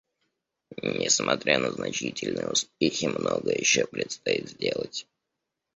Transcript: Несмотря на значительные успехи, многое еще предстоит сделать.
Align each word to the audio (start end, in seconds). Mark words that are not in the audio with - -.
Несмотря 0.81 1.59
на 1.59 1.69
значительные 1.69 2.47
успехи, 2.47 3.05
многое 3.05 3.53
еще 3.53 3.85
предстоит 3.85 4.49
сделать. 4.49 5.05